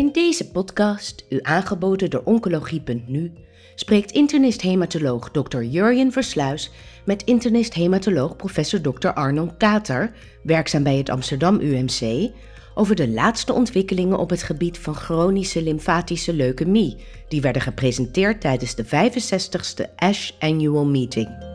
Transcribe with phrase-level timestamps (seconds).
[0.00, 3.32] In deze podcast, u aangeboden door Oncologie.nu,
[3.74, 5.62] spreekt internist-hematoloog Dr.
[5.62, 6.70] Jurjen Versluis
[7.04, 9.08] met internist-hematoloog professor Dr.
[9.08, 12.30] Arnon Kater, werkzaam bij het Amsterdam UMC,
[12.74, 16.96] over de laatste ontwikkelingen op het gebied van chronische lymfatische leukemie,
[17.28, 21.49] die werden gepresenteerd tijdens de 65ste ASH Annual Meeting.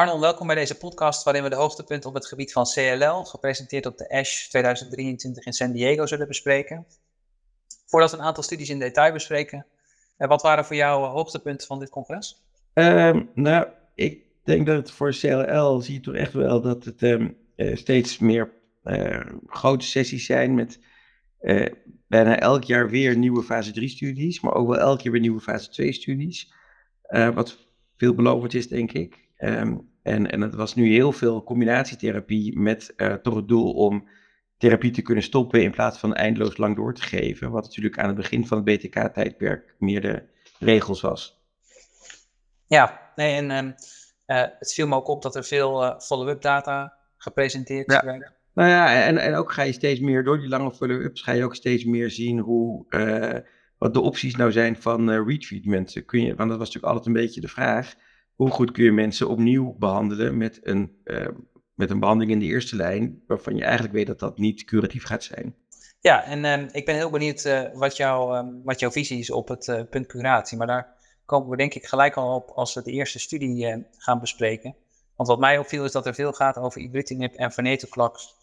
[0.00, 3.86] Arnold, welkom bij deze podcast waarin we de hoogtepunten op het gebied van CLL, gepresenteerd
[3.86, 6.86] op de ASH 2023 in San Diego, zullen bespreken.
[7.86, 9.66] Voordat we een aantal studies in detail bespreken,
[10.16, 12.42] eh, wat waren voor jou eh, hoogtepunten van dit congres?
[12.74, 17.02] Um, nou, ik denk dat het voor CLL zie je toch echt wel dat het
[17.02, 18.52] um, uh, steeds meer
[19.46, 20.78] grote sessies zijn met
[22.06, 25.40] bijna elk jaar weer nieuwe fase 3 studies, maar ook wel elk jaar weer nieuwe
[25.40, 26.52] fase 2 studies.
[27.34, 27.58] wat
[27.96, 29.28] veelbelovend is, denk ik.
[29.38, 34.08] Um, en, en het was nu heel veel combinatietherapie met uh, toch het doel om
[34.58, 37.50] therapie te kunnen stoppen in plaats van eindeloos lang door te geven.
[37.50, 40.22] Wat natuurlijk aan het begin van het BTK-tijdperk meer de
[40.58, 41.38] regels was.
[42.66, 43.74] Ja, nee, en um,
[44.26, 48.04] uh, het viel me ook op dat er veel uh, follow-up data gepresenteerd ja.
[48.04, 48.32] werden.
[48.54, 51.44] Nou ja, en, en ook ga je steeds meer, door die lange follow-ups, ga je
[51.44, 52.86] ook steeds meer zien hoe,
[53.78, 56.02] wat de opties nou zijn van retreatment.
[56.06, 57.94] Kun je, want dat was natuurlijk altijd een beetje de vraag
[58.40, 61.28] hoe goed kun je mensen opnieuw behandelen met een, uh,
[61.74, 65.04] met een behandeling in de eerste lijn, waarvan je eigenlijk weet dat dat niet curatief
[65.04, 65.54] gaat zijn.
[65.98, 69.30] Ja, en uh, ik ben heel benieuwd uh, wat, jou, um, wat jouw visie is
[69.30, 70.58] op het punt curatie.
[70.58, 74.20] Maar daar komen we denk ik gelijk al op als we de eerste studie gaan
[74.20, 74.74] bespreken.
[75.16, 78.34] Want wat mij opviel is dat er veel gaat over ibrutinib en venetoclax,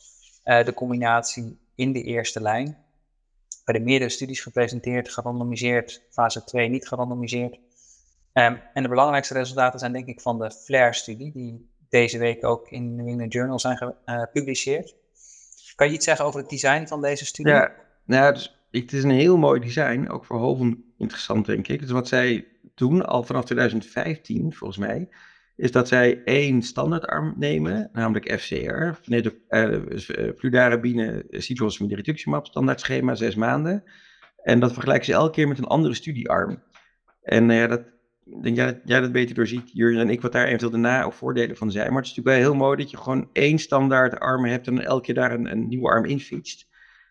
[0.44, 2.78] de combinatie in de eerste lijn.
[3.66, 7.60] Bij de meerdere studies gepresenteerd, gerandomiseerd, fase 2 niet gerandomiseerd.
[8.38, 12.70] Um, en de belangrijkste resultaten zijn denk ik van de FLAIR-studie, die deze week ook
[12.70, 14.96] in New England Journal zijn gepubliceerd.
[15.76, 17.54] kan je iets zeggen over het design van deze studie?
[17.54, 17.72] Ja,
[18.06, 21.80] nou, dus, het is een heel mooi design, ook voor Hoven interessant denk ik.
[21.80, 25.10] Dus wat zij doen, al vanaf 2015 volgens mij,
[25.56, 32.80] is dat zij één standaardarm nemen, namelijk FCR, nee, de, uh, fludarabine, citrulosine rituximab, standaard
[32.80, 33.84] schema, zes maanden.
[34.44, 36.64] En dat vergelijken ze elke keer met een andere studiearm.
[37.24, 37.82] En uh, dat,
[38.42, 41.16] denk dat jij dat beter doorziet, Jurgen en ik, wat daar eventueel de na- of
[41.16, 41.88] voordelen van zijn.
[41.88, 44.86] Maar het is natuurlijk wel heel mooi dat je gewoon één standaard arm hebt en
[44.86, 46.68] elke keer daar een, een nieuwe arm in fietst.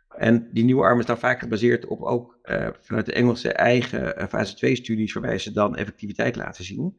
[0.09, 4.23] En die nieuwe arm is dan vaak gebaseerd op ook uh, vanuit de Engelse eigen
[4.23, 6.97] uh, fase 2 studies, waarbij ze dan effectiviteit laten zien.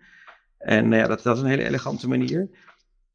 [0.58, 2.50] En uh, ja, dat, dat is een hele elegante manier.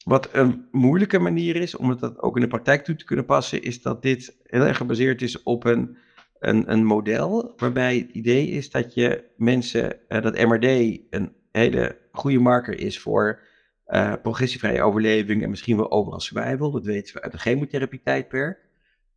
[0.05, 3.63] Wat een moeilijke manier is, om het ook in de praktijk toe te kunnen passen,
[3.63, 5.97] is dat dit heel erg gebaseerd is op een
[6.43, 10.65] een, een model waarbij het idee is dat je mensen, uh, dat MRD
[11.11, 13.41] een hele goede marker is voor
[13.87, 16.71] uh, progressievrije overleving en misschien wel overal survival.
[16.71, 18.59] Dat weten we uit de chemotherapie-tijdperk.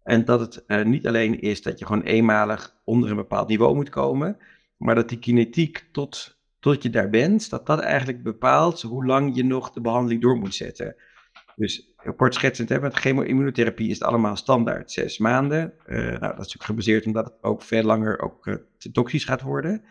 [0.04, 3.76] En dat het uh, niet alleen is dat je gewoon eenmalig onder een bepaald niveau
[3.76, 4.38] moet komen,
[4.78, 9.36] maar dat die kinetiek tot, tot je daar bent, dat dat eigenlijk bepaalt hoe lang
[9.36, 10.96] je nog de behandeling door moet zetten.
[11.56, 15.74] Dus kort schetsend, hè, met chemo-immunotherapie is het allemaal standaard zes maanden.
[15.88, 19.42] Uh, nou, dat is natuurlijk gebaseerd omdat het ook veel langer ook, te toxisch gaat
[19.42, 19.84] worden.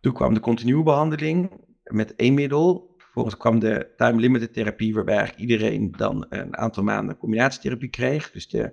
[0.00, 1.50] Toen kwam de continue behandeling
[1.84, 2.94] met één middel.
[2.98, 8.30] Vervolgens kwam de time-limited therapie, waarbij eigenlijk iedereen dan een aantal maanden combinatietherapie kreeg.
[8.30, 8.72] Dus de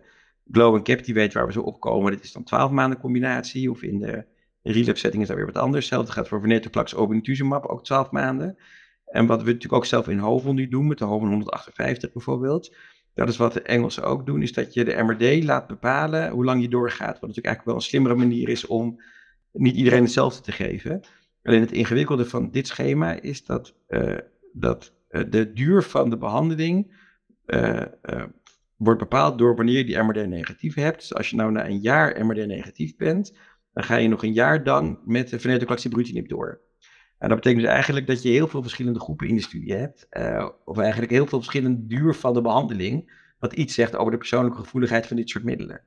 [0.51, 3.71] glow die weet waar we zo opkomen, dat is dan 12 maanden combinatie.
[3.71, 4.25] Of in de
[4.61, 5.85] relapse setting is dat weer wat anders.
[5.85, 8.57] Hetzelfde gaat voor venetoclax obinutuzumab, ook 12 maanden.
[9.09, 12.75] En wat we natuurlijk ook zelf in Hovel nu doen, met de Hovel 158 bijvoorbeeld.
[13.13, 16.45] Dat is wat de Engelsen ook doen, is dat je de MRD laat bepalen hoe
[16.45, 17.19] lang je doorgaat.
[17.19, 19.01] Wat natuurlijk eigenlijk wel een slimmere manier is om
[19.51, 21.01] niet iedereen hetzelfde te geven.
[21.43, 24.17] Alleen het ingewikkelde van dit schema is dat, uh,
[24.53, 26.91] dat uh, de duur van de behandeling
[27.45, 27.83] uh,
[28.75, 30.99] wordt bepaald door wanneer je die MRD negatief hebt.
[30.99, 33.37] Dus als je nou na een jaar MRD negatief bent,
[33.73, 35.83] dan ga je nog een jaar dan met de venetoclax
[36.27, 36.61] door.
[37.19, 40.07] En dat betekent dus eigenlijk dat je heel veel verschillende groepen in de studie hebt.
[40.11, 43.11] Uh, of eigenlijk heel veel verschillende duur van de behandeling.
[43.39, 45.81] Wat iets zegt over de persoonlijke gevoeligheid van dit soort middelen.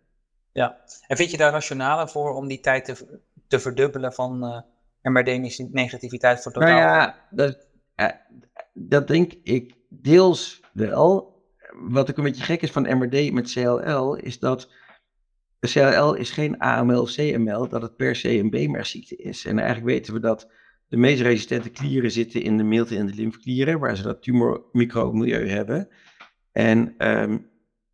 [0.53, 5.13] Ja, en vind je daar rationalen voor om die tijd te, te verdubbelen van uh,
[5.13, 6.69] MRD-negativiteit voor totaal?
[6.69, 7.67] Nou ja, dat,
[7.97, 8.09] uh,
[8.73, 11.31] dat denk ik deels wel.
[11.73, 14.71] Wat ook een beetje gek is van MRD met CLL, is dat
[15.61, 19.45] CLL is geen AML of CML, dat het per se een beenmergziekte is.
[19.45, 20.49] En eigenlijk weten we dat
[20.93, 25.49] de meest resistente klieren zitten in de milte- en de lymfeklieren, waar ze dat tumormicromilieu
[25.49, 25.89] hebben.
[26.53, 27.51] En, um,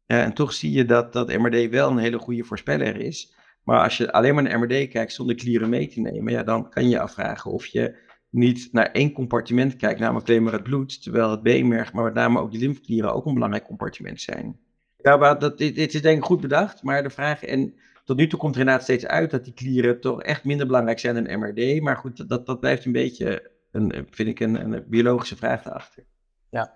[0.07, 3.35] ja, en toch zie je dat, dat MRD wel een hele goede voorspeller is.
[3.65, 6.71] Maar als je alleen maar naar MRD kijkt zonder klieren mee te nemen, ja, dan
[6.71, 7.97] kan je afvragen of je
[8.31, 12.15] niet naar één compartiment kijkt, namelijk alleen maar het bloed, terwijl het beenmerg, maar met
[12.15, 14.59] name ook de lymfeklieren ook een belangrijk compartiment zijn.
[14.97, 17.75] Ja, maar dat, dit, dit is denk ik goed bedacht, maar de vraag, en
[18.09, 20.99] tot nu toe komt er inderdaad steeds uit dat die klieren toch echt minder belangrijk
[20.99, 24.85] zijn dan MRD, maar goed, dat, dat blijft een beetje, een, vind ik, een, een
[24.87, 26.05] biologische vraag daarachter.
[26.51, 26.75] Ja,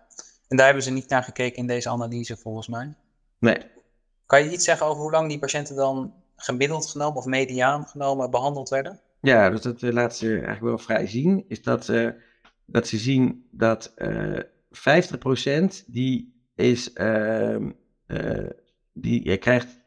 [0.49, 2.95] en daar hebben ze niet naar gekeken in deze analyse volgens mij.
[3.39, 3.59] Nee.
[4.27, 8.31] Kan je iets zeggen over hoe lang die patiënten dan gemiddeld genomen of mediaan genomen
[8.31, 9.01] behandeld werden?
[9.21, 12.11] Ja, dus dat uh, laat ze eigenlijk wel vrij zien, is dat, uh,
[12.67, 14.41] dat ze zien dat uh,
[15.83, 17.57] 50% die is, uh,
[18.93, 19.82] die je krijgt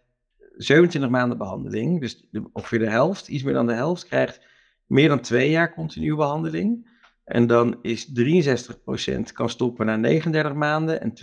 [0.57, 4.45] 27 maanden behandeling, dus de, ongeveer de helft, iets meer dan de helft, krijgt
[4.85, 6.93] meer dan twee jaar continue behandeling.
[7.23, 11.13] En dan is 63% kan stoppen na 39 maanden en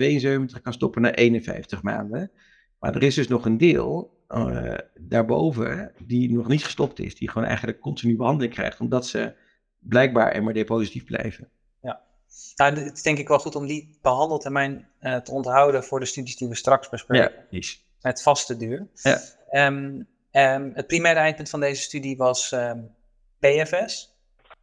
[0.59, 2.31] 72% kan stoppen na 51 maanden.
[2.79, 7.31] Maar er is dus nog een deel uh, daarboven die nog niet gestopt is, die
[7.31, 9.35] gewoon eigenlijk continu behandeling krijgt, omdat ze
[9.79, 11.49] blijkbaar MRD-positief blijven.
[11.81, 12.01] Ja,
[12.57, 16.07] nou, het is denk ik wel goed om die behandeltermijn uh, te onthouden voor de
[16.07, 17.33] studies die we straks bespreken.
[17.51, 17.87] Ja, is.
[18.03, 18.87] Met vaste duur.
[18.93, 19.21] Ja.
[19.67, 22.95] Um, um, het primaire eindpunt van deze studie was um,
[23.39, 24.17] PFS.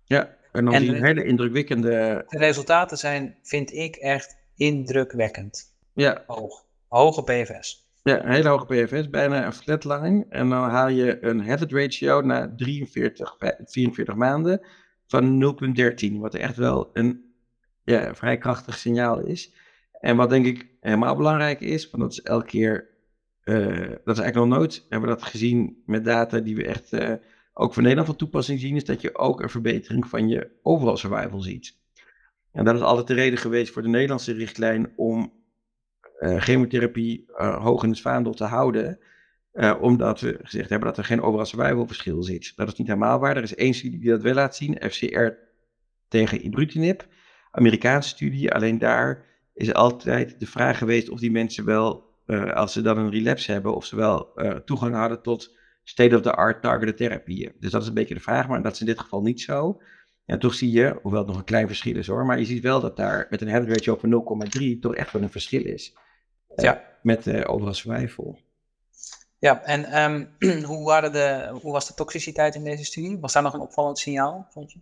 [0.05, 2.25] Ja, en dan en die de, hele indrukwekkende...
[2.27, 5.75] De resultaten zijn, vind ik, echt indrukwekkend.
[5.93, 6.23] Ja.
[6.27, 6.65] Hoog.
[6.87, 7.87] Hoge PFS.
[8.03, 10.25] Ja, een hele hoge PFS, bijna een flatline.
[10.29, 14.61] En dan haal je een hazard ratio na 43, 44 maanden
[15.07, 15.55] van
[16.11, 16.19] 0,13.
[16.19, 17.33] Wat echt wel een
[17.83, 19.53] ja, vrij krachtig signaal is.
[19.99, 22.88] En wat denk ik helemaal belangrijk is, want dat is elke keer,
[24.03, 27.13] dat is eigenlijk nog nooit, hebben we dat gezien met data die we echt uh,
[27.53, 30.95] ook voor Nederland van toepassing zien, is dat je ook een verbetering van je overall
[30.95, 31.77] survival ziet.
[32.51, 35.33] En dat is altijd de reden geweest voor de Nederlandse richtlijn om
[36.19, 38.99] uh, chemotherapie hoog in het vaandel te houden.
[39.79, 42.53] omdat we gezegd hebben dat er geen overall survival verschil zit.
[42.55, 43.37] Dat is niet helemaal waar.
[43.37, 45.27] Er is één studie die dat wel laat zien, FCR
[46.07, 47.07] tegen ibrutinib.
[47.51, 52.73] Amerikaanse studie, alleen daar is altijd de vraag geweest of die mensen wel, uh, als
[52.73, 57.51] ze dan een relapse hebben, of ze wel uh, toegang hadden tot state-of-the-art targeted therapieën.
[57.59, 59.81] Dus dat is een beetje de vraag, maar dat is in dit geval niet zo.
[60.25, 62.63] En toch zie je, hoewel het nog een klein verschil is hoor, maar je ziet
[62.63, 65.93] wel dat daar met een hazard ratio van 0,3 toch echt wel een verschil is.
[66.55, 66.83] Uh, ja.
[67.01, 68.39] Met uh, overal survival.
[69.39, 70.29] Ja, en um,
[70.69, 73.19] hoe, waren de, hoe was de toxiciteit in deze studie?
[73.19, 74.79] Was daar nog een opvallend signaal, vond je?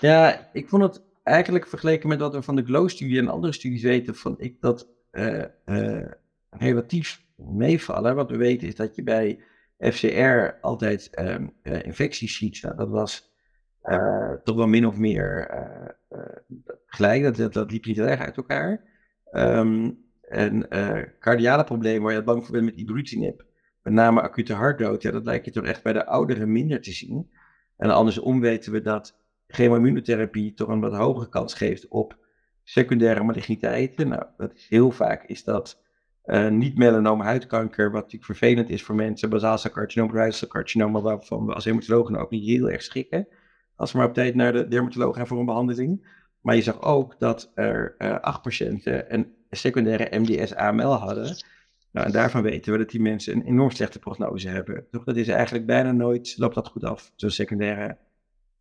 [0.00, 3.82] Ja, ik vond het eigenlijk vergeleken met wat we van de GLOW-studie en andere studies
[3.82, 6.06] weten, vond ik dat uh, uh,
[6.58, 8.14] relatief meevallen.
[8.14, 9.40] Wat we weten is dat je bij
[9.78, 12.62] FCR altijd um, infecties ziet.
[12.62, 13.34] Nou, dat was
[14.44, 15.50] toch wel min of meer
[16.86, 17.36] gelijk.
[17.36, 18.84] Dat, dat, liep niet erg uit elkaar.
[19.32, 20.68] Um, en
[21.20, 23.44] cardiale problemen waar je bang voor bent met ibrutinib,
[23.82, 26.92] met name acute hartdood, ja, dat lijkt je toch echt bij de ouderen minder te
[26.92, 27.30] zien.
[27.76, 32.18] En andersom weten we dat chemoimmunotherapie toch een wat hogere kans geeft op
[32.62, 34.08] secundaire maligniteiten.
[34.08, 35.82] Nou, dat is heel vaak is dat
[36.26, 41.64] uh, niet melanoma huidkanker, wat natuurlijk vervelend is voor mensen, basaalcelcarcinoom, rijsselcarcinoom, waarvan we als
[41.64, 43.28] hematologen ook niet heel erg schrikken,
[43.76, 46.14] als we maar op tijd naar de dermatoloog gaan voor een behandeling.
[46.40, 51.36] Maar je zag ook dat er uh, acht patiënten een secundaire MDS-AML hadden.
[51.92, 54.86] Nou, en daarvan weten we dat die mensen een enorm slechte prognose hebben.
[54.90, 57.96] Toch, dat is eigenlijk bijna nooit, loopt dat goed af, zo'n secundaire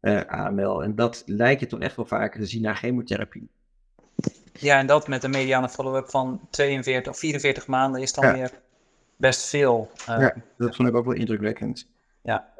[0.02, 0.84] uh, AML.
[0.84, 3.50] En dat lijkt je toch echt wel vaker te zien na chemotherapie.
[4.60, 8.34] Ja, en dat met een mediane follow-up van 42 of 44 maanden is dan Ja.
[8.34, 8.52] weer
[9.16, 9.90] best veel.
[10.08, 11.88] eh, ja, dat vond ik ook wel indrukwekkend.
[12.22, 12.54] ja.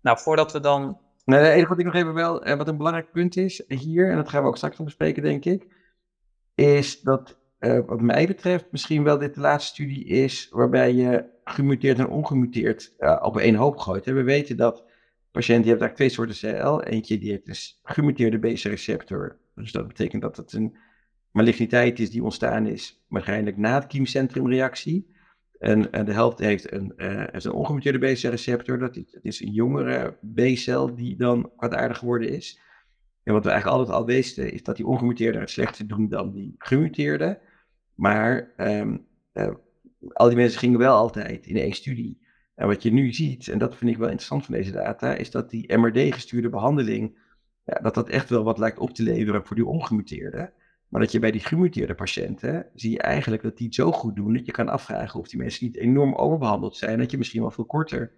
[0.00, 0.98] Nou, voordat we dan.
[1.24, 4.10] Nee, het enige wat ik nog even wel, eh, wat een belangrijk punt is hier,
[4.10, 5.66] en dat gaan we ook straks nog bespreken, denk ik,
[6.54, 11.24] is dat, eh, wat mij betreft, misschien wel dit de laatste studie is waarbij je
[11.44, 14.04] gemuteerd en ongemuteerd op één hoop gooit.
[14.04, 14.12] hè.
[14.12, 14.84] We weten dat
[15.30, 16.82] patiënt die heeft eigenlijk twee soorten cel.
[16.82, 19.38] Eentje die heeft een gemuteerde BC-receptor.
[19.54, 20.76] Dus dat betekent dat het een
[21.32, 25.10] maligniteit is die ontstaan is, waarschijnlijk na het kiemcentrumreactie.
[25.58, 28.78] En, en de helft heeft een, eh, een ongemuteerde BC-receptor.
[28.78, 32.60] Dat dat is een jongere B-cel die dan kwaadaardig geworden is.
[33.22, 36.32] En wat we eigenlijk altijd al wisten, is dat die ongemuteerde het slechter doen dan
[36.32, 37.40] die gemuteerde.
[37.94, 38.96] Maar ehm,
[39.32, 39.54] eh,
[40.12, 42.20] al die mensen gingen wel altijd in één studie.
[42.54, 45.30] En wat je nu ziet, en dat vind ik wel interessant van deze data, is
[45.30, 47.18] dat die MRD-gestuurde behandeling,
[47.64, 50.52] ja, dat dat echt wel wat lijkt op te leveren voor die ongemuteerde.
[50.92, 54.16] Maar dat je bij die gemuteerde patiënten, zie je eigenlijk dat die het zo goed
[54.16, 57.40] doen, dat je kan afvragen of die mensen niet enorm overbehandeld zijn, dat je misschien
[57.40, 58.12] wel veel korter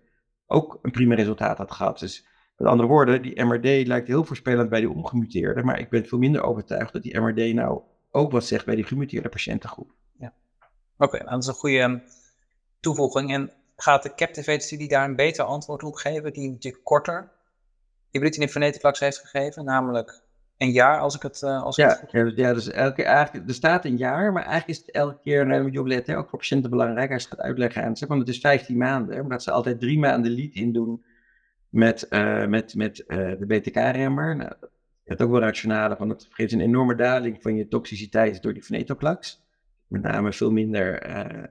[0.47, 1.99] ook een prima resultaat had gehad.
[1.99, 2.26] Dus
[2.57, 6.19] met andere woorden, die MRD lijkt heel voorspellend bij die ongemuteerde, maar ik ben veel
[6.19, 9.95] minder overtuigd dat die MRD nou ook wat zegt bij die gemuteerde patiëntengroep.
[10.99, 11.99] Oké, nou, dat is een goede ehm,
[12.81, 13.33] toevoeging.
[13.33, 17.33] En gaat de Captivate-studie daar een beter antwoord op geven, die natuurlijk korter
[18.11, 20.24] ibrutinib venetoclax heeft gegeven, namelijk
[20.58, 23.49] een jaar, als ik het, uh, als ja, het goed ja, ja, dus elke eigenlijk,
[23.49, 26.38] er staat een jaar, maar eigenlijk is het elke keer, nou, moet je ook voor
[26.38, 29.42] patiënten belangrijk, als je het gaat uitleggen aan ze, want het is 15 maanden, omdat
[29.42, 31.04] ze altijd drie maanden lead in doen
[31.68, 34.37] met, uh, met, met uh, de BTK-remmer.
[34.37, 38.42] Nou, je hebt ook wel rationale van, het geeft een enorme daling van je toxiciteit
[38.42, 39.42] door die venetoclax.
[39.87, 41.44] Met name veel minder, uh,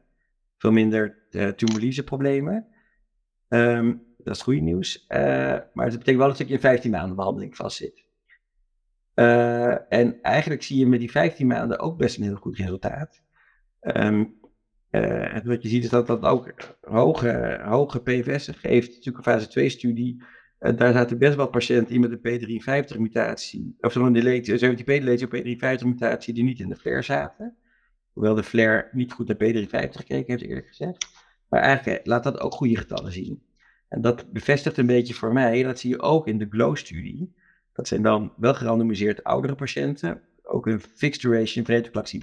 [0.57, 1.17] veel minder
[1.55, 2.67] tumorlyse-problemen.
[3.49, 5.05] Um, dat is goede nieuws.
[5.07, 8.03] maar het betekent wel dat je in 15 maanden behandeling vastzit.
[9.15, 13.21] Uh, en eigenlijk zie je met die 15 maanden ook best een heel goed resultaat.
[13.81, 14.41] Um,
[14.89, 18.87] en wat je ziet is dat dat ook hoge, hoge PFS geeft.
[18.87, 20.23] Natuurlijk een fase 2 studie.
[20.59, 23.75] Uh, daar zaten best wel patiënten in met een P53 mutatie.
[23.79, 27.55] Of zo'n delete, 17p deletie op P53 mutatie die niet in de flare zaten.
[28.11, 31.07] Hoewel de flare niet goed naar P53 gekeken heeft eerlijk gezegd.
[31.49, 33.43] Maar eigenlijk laat dat ook goede getallen zien.
[33.87, 37.33] En dat bevestigt een beetje voor mij, dat zie je ook in de GLOW-studie
[37.73, 42.17] dat zijn dan wel gerandomiseerd oudere patiënten, ook een fixed duration venetoclax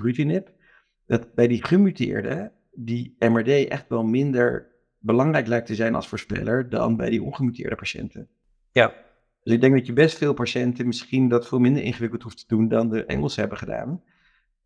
[1.07, 6.69] Dat bij die gemuteerde die MRD echt wel minder belangrijk lijkt te zijn als voorspeller
[6.69, 8.28] dan bij die ongemuteerde patiënten.
[8.73, 8.95] Ja.
[9.42, 12.45] Dus ik denk dat je best veel patiënten misschien dat veel minder ingewikkeld hoeft te
[12.54, 14.02] doen dan de Engelsen hebben gedaan.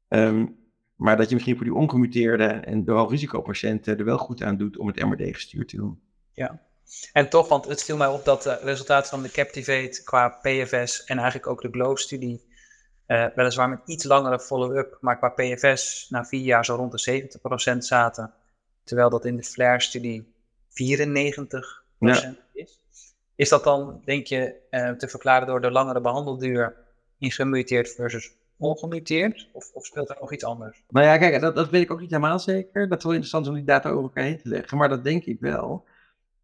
[0.08, 0.56] Um,
[0.96, 4.78] maar dat je misschien voor die ongemuteerde en de hoogrisicopatiënten er wel goed aan doet
[4.78, 6.00] om het MRD gestuurd te doen.
[6.32, 6.62] Ja,
[7.12, 11.04] en toch, want het viel mij op dat de resultaten van de Captivate qua PFS
[11.04, 12.44] en eigenlijk ook de GLOW-studie,
[13.06, 17.28] uh, weliswaar met iets langere follow-up, maar qua PFS na vier jaar zo rond de
[17.74, 18.32] 70% zaten.
[18.84, 20.32] Terwijl dat in de FLAIR-studie
[20.68, 20.74] 94%
[22.52, 22.80] is.
[23.34, 26.76] Is dat dan, denk je, uh, te verklaren door de langere behandelduur
[27.18, 29.48] in gemuteerd versus ongemuteerd?
[29.52, 30.82] Of, of, speelt er nog iets anders?
[30.88, 32.88] Nou ja, kijk, dat, dat weet ik ook niet helemaal zeker.
[32.88, 35.24] Dat is wel interessant om die data over elkaar heen te leggen, maar dat denk
[35.24, 35.84] ik wel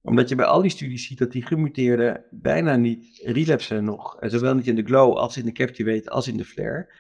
[0.03, 4.17] omdat je bij al die studies ziet dat die gemuteerden bijna niet relapsen nog.
[4.21, 6.93] Zowel niet in de glow als in de captivate als in de flare.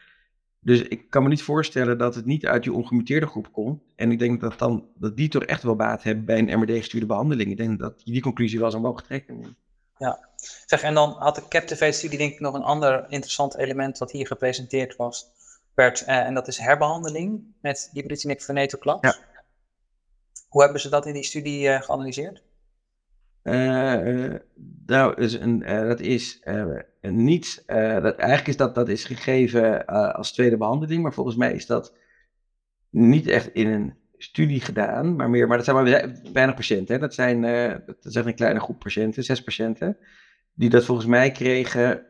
[0.62, 3.82] Dus ik kan me niet voorstellen dat het niet uit die ongemuteerde groep komt.
[3.96, 7.06] En ik denk dat, dan, dat die toch echt wel baat hebben bij een MRD-gestuurde
[7.06, 7.50] behandeling.
[7.50, 9.56] Ik denk dat je die conclusie wel zou mogen trekken.
[9.98, 10.28] Ja,
[10.66, 14.26] zeg, en dan had de Captivate-studie denk ik nog een ander interessant element wat hier
[14.26, 15.30] gepresenteerd was.
[15.74, 19.00] Werd, uh, en dat is herbehandeling met ibrutinib venetoclax.
[19.00, 19.16] Ja.
[20.48, 22.42] Hoe hebben ze dat in die studie uh, geanalyseerd?
[23.42, 24.34] Uh,
[24.86, 27.62] nou, dus een, uh, dat is uh, niet.
[27.66, 31.96] dat, eigenlijk is dat, dat is gegeven als tweede behandeling, maar volgens mij is dat
[32.90, 35.46] niet echt in een studie gedaan, maar meer.
[35.46, 36.94] Maar dat zijn maar weinig patiënten.
[36.94, 37.00] Hè?
[37.00, 37.40] Dat, zijn,
[37.86, 39.96] dat zijn een kleine groep patiënten, zes patiënten,
[40.54, 42.06] die dat volgens mij kregen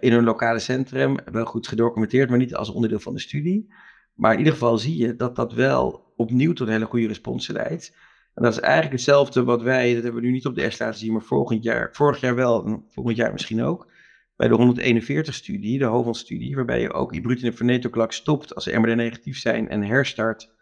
[0.00, 1.16] in hun lokale centrum.
[1.32, 3.72] Wel goed gedocumenteerd, maar niet als onderdeel van de studie.
[4.14, 7.48] Maar in ieder geval zie je dat dat wel opnieuw tot een hele goede respons
[7.48, 7.96] leidt.
[8.36, 10.78] En dat is eigenlijk hetzelfde wat wij, dat hebben we nu niet op de S
[10.78, 13.90] laten zien, maar vorig jaar, vorig jaar wel en volgend jaar misschien ook.
[14.36, 19.38] Bij de 141-studie, de HOVON-studie, waarbij je ook ibrutinib venetoclax stopt als ze MRD negatief
[19.38, 20.54] zijn en herstart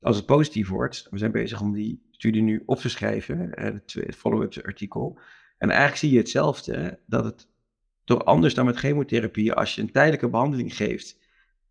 [0.00, 1.06] als het positief wordt.
[1.10, 5.18] We zijn bezig om die studie nu op te schrijven, eh, het follow-up artikel.
[5.58, 7.48] En eigenlijk zie je hetzelfde, dat het
[8.04, 11.18] toch anders dan met chemotherapie, als je een tijdelijke behandeling geeft,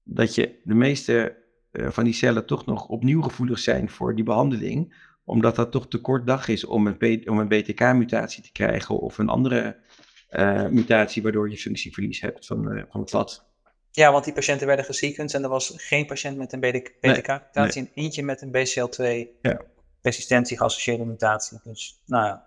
[0.03, 4.23] dat je de meeste eh, van die cellen toch nog opnieuw gevoelig zijn voor die
[4.23, 4.93] behandeling
[5.27, 9.17] omdat dat toch te kort dag is om een, om een BTK-mutatie te krijgen of
[9.17, 9.75] een andere
[10.31, 13.45] uh, mutatie waardoor je functieverlies hebt van, uh, van het vat.
[13.91, 17.91] Ja, want die patiënten werden gesequenced en er was geen patiënt met een BTK-mutatie nee,
[17.95, 21.59] en eentje met een BCL2-resistentie geassocieerde mutatie.
[21.63, 22.45] Dus, nou ja.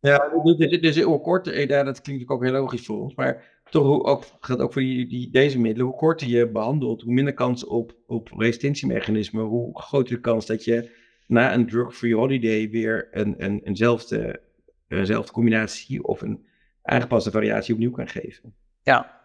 [0.00, 4.04] Ja, dus, dus heel kort, eh, dat klinkt ook heel logisch voor ons, maar toch
[4.04, 7.64] ook, gaat ook voor die, die, deze middelen, hoe korter je behandelt, hoe minder kans
[7.64, 13.34] op, op resistentiemechanismen, hoe groter de kans dat je na een drug-free holiday weer een,
[13.44, 14.40] een, eenzelfde,
[14.88, 16.46] eenzelfde combinatie of een
[16.82, 18.54] aangepaste variatie opnieuw kan geven.
[18.82, 19.20] Ja,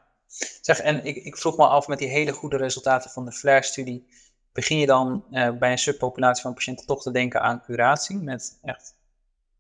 [0.62, 4.08] zeg, en ik, ik vroeg me af met die hele goede resultaten van de FLAIR-studie,
[4.54, 8.60] begin je dan uh, bij een subpopulatie van patiënten toch te denken aan curatie met
[8.62, 8.98] echt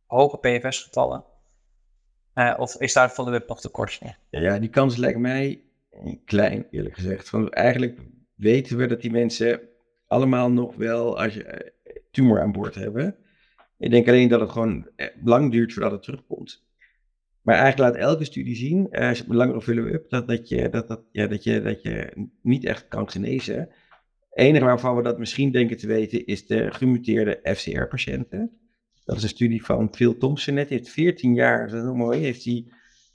[0.05, 1.23] hoge PFS-getallen?
[2.35, 3.99] Uh, of is daar follow-up nog te kort?
[4.29, 5.61] Ja, die kans lijkt mij
[6.25, 7.29] klein, eerlijk gezegd.
[7.29, 7.99] Want eigenlijk
[8.35, 9.61] weten we dat die mensen
[10.07, 11.73] allemaal nog wel, als je
[12.11, 13.15] tumor aan boord hebben.
[13.77, 16.67] Ik denk alleen dat het gewoon eh, lang duurt voordat het terugkomt.
[17.41, 20.87] Maar eigenlijk laat elke studie zien, eh, je het langere follow-up, dat, dat, je, dat,
[20.87, 23.57] dat, ja, dat, je, dat je niet echt kan genezen.
[23.57, 23.69] Het
[24.47, 28.59] enige waarvan we dat misschien denken te weten, is de gemuteerde FCR-patiënten.
[29.05, 30.69] Dat is een studie van Phil Thompson net.
[30.69, 32.65] Heeft 14 jaar, dat is mooi, heeft hij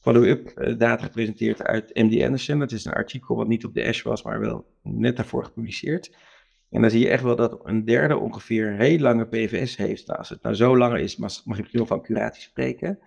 [0.01, 2.59] follow-up eh, data gepresenteerd uit MD Anderson.
[2.59, 6.17] Dat is een artikel wat niet op de ASH was, maar wel net daarvoor gepubliceerd.
[6.75, 10.07] En dan zie je echt wel dat een derde ongeveer een heel lange PVS heeft.
[10.07, 12.99] Nou, als het nou zo langer is, mag, mag je misschien van curatie spreken.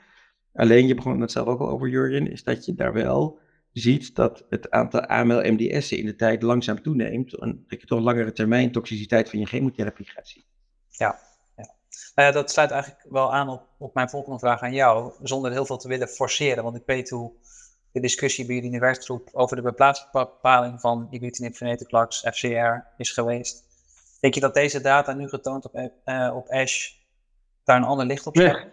[0.54, 3.40] Alleen, je begon het zelf ook al over, Jurjen, is dat je daar wel
[3.72, 7.34] ziet dat het aantal AML-MDS'en in de tijd langzaam toeneemt.
[7.34, 10.44] En dat je toch langere termijn toxiciteit van je chemotherapie gaat zien.
[10.90, 11.20] Ja,
[11.56, 11.74] ja.
[12.16, 15.14] Nou ja, dat sluit eigenlijk wel aan op, op mijn volgende vraag aan jou.
[15.22, 16.64] Zonder heel veel te willen forceren.
[16.64, 17.32] Want ik weet hoe
[17.92, 23.12] de discussie bij jullie in de werkgroep over de beplaatsbepaling van ibrutinib venetoclax, FCR, is
[23.12, 23.66] geweest.
[24.20, 25.76] Denk je dat deze data nu getoond op,
[26.06, 26.92] uh, op ASH
[27.64, 28.68] daar een ander licht op zet?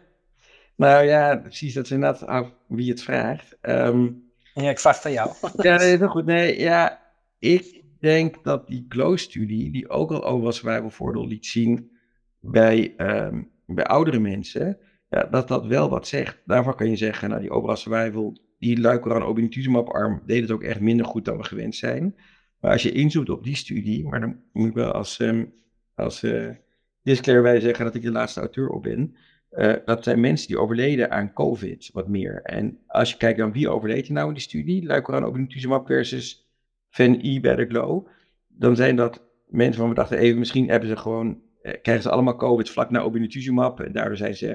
[0.77, 1.75] Nou ja, precies.
[1.75, 3.57] Dat is inderdaad af wie het vraagt.
[3.63, 5.31] Um, ja, ik vraag van jou.
[5.57, 6.25] ja, nee, heel goed.
[6.25, 7.03] Nee, ja,
[7.39, 11.91] ik denk dat die GLOW-studie, die ook al overal survival voordeel liet zien
[12.41, 14.79] bij, um, bij oudere mensen,
[15.11, 16.43] ja, dat dat wel wat zegt.
[16.45, 20.63] Daarvan kan je zeggen, nou, die overal survival, die luikoran obinutuzumab arm deed het ook
[20.63, 22.15] echt minder goed dan we gewend zijn.
[22.61, 25.53] Maar als je inzoomt op die studie, maar dan moet ik wel als, um,
[25.95, 26.51] als uh,
[27.03, 29.17] disclaimer zeggen dat ik de laatste auteur op ben.
[29.53, 32.43] Uh, dat zijn mensen die overleden aan COVID, wat meer.
[32.43, 36.49] En als je kijkt dan wie overleed er nou in die studie, luikoran obinutuzumab versus
[36.91, 38.07] Ven-I bij Glow,
[38.49, 42.11] dan zijn dat mensen van we dachten even, misschien hebben ze gewoon, eh, krijgen ze
[42.11, 44.47] allemaal COVID vlak na obinutuzumab en daardoor zijn ze,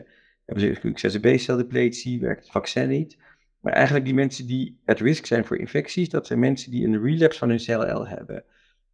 [0.45, 3.17] hebben ze excessieve B-celdepletie, werkt het vaccin niet.
[3.59, 7.01] Maar eigenlijk die mensen die at risk zijn voor infecties, dat zijn mensen die een
[7.01, 8.43] relapse van hun CLL hebben.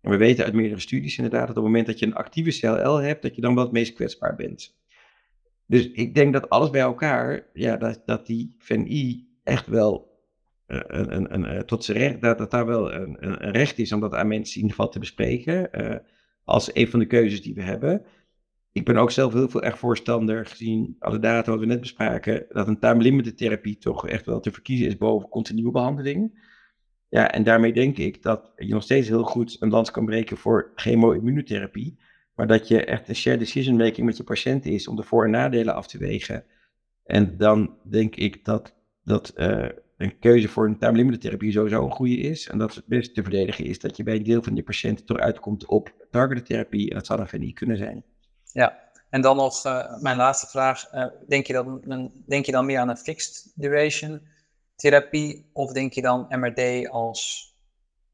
[0.01, 2.59] En we weten uit meerdere studies inderdaad dat op het moment dat je een actieve
[2.59, 4.75] CLL hebt, dat je dan wel het meest kwetsbaar bent.
[5.65, 10.13] Dus ik denk dat alles bij elkaar, ja, dat, dat die VNI echt wel
[10.67, 13.99] uh, een, eh, tot zijn recht, dat, dat daar wel een, een, recht is om
[13.99, 15.69] dat aan mensen in ieder geval te bespreken.
[15.71, 15.95] Uh,
[16.43, 18.05] als een van de keuzes die we hebben.
[18.75, 22.45] Ik ben ook zelf heel veel echt voorstander, gezien alle data wat we net bespraken,
[22.49, 26.49] dat een time-limited therapie toch echt wel te verkiezen is boven continue behandeling.
[27.09, 30.37] Ja, en daarmee denk ik dat je nog steeds heel goed een lans kan breken
[30.37, 31.99] voor chemo-immunotherapie.
[32.35, 35.25] Maar dat je echt een shared decision making met je patiënt is om de voor-
[35.25, 36.45] en nadelen af te wegen.
[37.03, 41.83] En dan denk ik dat, dat uh, een keuze voor een time limited therapie sowieso
[41.83, 42.49] een goede is.
[42.49, 45.05] En dat het best te verdedigen is dat je bij een deel van je patiënten
[45.05, 46.89] toch uitkomt op targeted therapie.
[46.89, 48.03] En dat zou dan niet kunnen zijn.
[48.55, 50.93] Ja, en dan nog uh, mijn laatste vraag.
[50.93, 54.21] Uh, denk, je dan, denk je dan meer aan een fixed duration
[54.75, 55.49] therapie?
[55.53, 57.53] Of denk je dan MRD als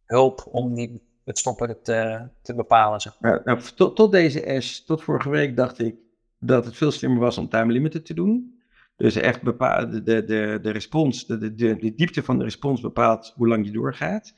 [0.06, 3.02] hulp om die het stoppen te, te bepalen.
[3.02, 3.42] Zeg maar.
[3.46, 5.96] nou, tot, tot deze S, tot vorige week dacht ik
[6.39, 8.60] dat het veel slimmer was om time limited te doen.
[8.96, 12.82] Dus echt bepalen, de, de, de, de respons, de, de, de diepte van de respons
[12.82, 14.34] bepaalt hoe lang je doorgaat.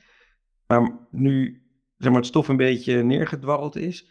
[0.66, 1.62] Maar nu
[1.98, 4.08] zeg maar, het stof een beetje neergedwarreld is,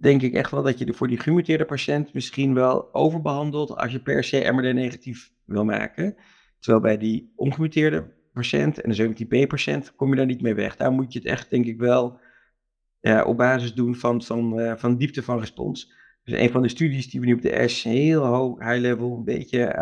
[0.00, 4.00] denk ik echt wel dat je voor die gemuteerde patiënt misschien wel overbehandelt als je
[4.00, 6.16] per se MRD negatief wil maken.
[6.58, 10.76] Terwijl bij die ongemuteerde patiënt en de 17p-patiënt kom je daar niet mee weg.
[10.76, 12.20] Daar moet je het echt, denk ik wel,
[13.00, 15.92] ja, op basis doen van, van, uh, van diepte van respons.
[16.24, 19.16] Dus een van de studies die we nu op de S heel hoog, high level,
[19.16, 19.76] een beetje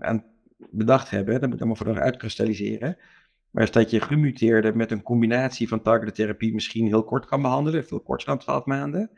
[0.00, 0.24] aan,
[0.70, 2.96] bedacht hebben, dat moet allemaal voor uitkristalliseren.
[3.50, 7.42] Maar is dat je gemuteerde met een combinatie van targeted therapie misschien heel kort kan
[7.42, 9.10] behandelen, veel korter dan 12 maanden.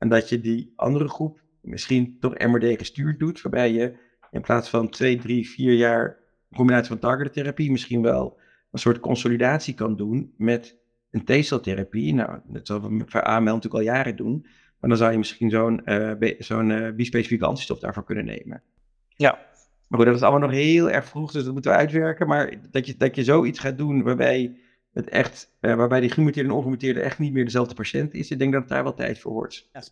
[0.00, 3.98] En dat je die andere groep misschien toch MRD gestuurd doet, waarbij je
[4.30, 6.18] in plaats van 2, 3, 4 jaar
[6.54, 10.78] combinatie van targeted therapie misschien wel een soort consolidatie kan doen met
[11.10, 12.14] een T-celtherapie.
[12.14, 14.46] Nou, dat zullen we voor AML natuurlijk al jaren doen.
[14.78, 18.62] Maar dan zou je misschien zo'n uh, zo'n uh, bispecifieke antistof daarvoor kunnen nemen.
[19.16, 19.38] Ja.
[19.88, 22.26] Maar goed, dat is allemaal nog heel erg vroeg, dus dat moeten we uitwerken.
[22.26, 24.60] Maar dat je, dat je zoiets gaat doen waarbij,
[25.00, 28.38] het echt, uh, waarbij die gemuteerde en ongemuteerde echt niet meer dezelfde patiënt is, ik
[28.38, 29.68] denk dat het daar wel tijd voor wordt.
[29.72, 29.82] Ja.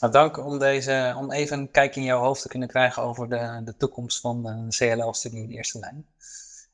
[0.00, 3.28] Nou, dank om, deze, om even een kijk in jouw hoofd te kunnen krijgen over
[3.28, 6.06] de, de toekomst van de CLL-studie in de eerste lijn.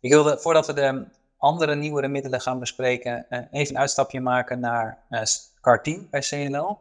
[0.00, 4.60] Ik wilde, voordat we de andere nieuwere middelen gaan bespreken, uh, even een uitstapje maken
[4.60, 5.22] naar uh,
[5.60, 6.80] CAR-10 bij CLL.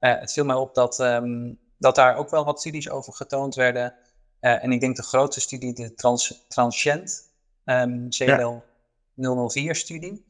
[0.00, 3.54] Uh, het viel mij op dat, um, dat daar ook wel wat studies over getoond
[3.54, 3.94] werden.
[4.40, 7.30] en ik denk de grootste studie, de trans, Transcient
[7.64, 8.62] um, CLL
[9.16, 10.24] 004-studie,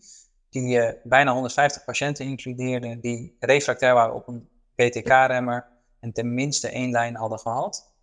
[0.51, 5.67] die bijna 150 patiënten includeerde die refractair waren op een BTK-remmer
[6.01, 7.95] en tenminste één lijn hadden gehad.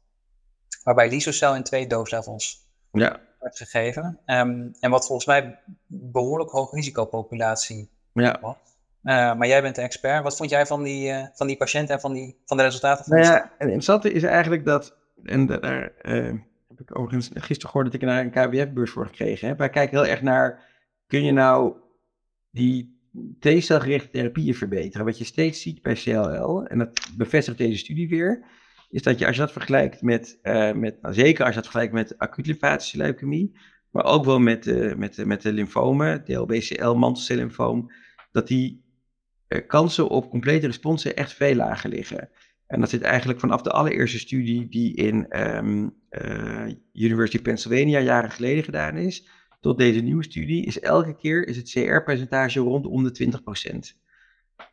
[0.84, 3.20] Waarbij Lysocel in twee dooslevels ja.
[3.40, 4.20] werd gegeven.
[4.26, 8.38] Um, en wat volgens mij behoorlijk hoog risicopopulatie ja.
[8.42, 8.56] was.
[9.04, 10.24] Uh, maar jij bent de expert.
[10.24, 13.06] Wat vond jij van die, uh, van die patiënt en van, die, van de resultaten?
[13.06, 17.70] Van nou ja, het interessante is eigenlijk dat, en daar uh, heb ik overigens gisteren
[17.70, 19.58] gehoord dat ik naar een KWF-beurs voor gekregen heb.
[19.58, 20.62] Wij kijken heel erg naar,
[21.14, 21.74] kun je nou
[22.52, 23.02] die
[23.40, 25.06] T-celgerichte therapieën verbeteren.
[25.06, 28.44] Wat je steeds ziet bij CLL, en dat bevestigt deze studie weer,
[28.90, 31.70] is dat je als je dat vergelijkt met, uh, met nou, zeker als je dat
[31.70, 33.58] vergelijkt met acuut lymfatische leukemie,
[33.92, 37.92] maar ook wel met, uh, met, met de lymfomen, DLBCL, mantelcellymfoom,
[38.32, 38.84] dat die
[39.68, 42.30] kansen op complete responsen echt veel lager liggen.
[42.68, 45.96] En dat zit eigenlijk vanaf de allereerste studie die in um,
[46.94, 49.28] University of Pennsylvania jaren geleden gedaan is,
[49.64, 53.42] tot deze nieuwe studie, is elke keer is het CR-percentage rondom de
[53.74, 54.00] 20%.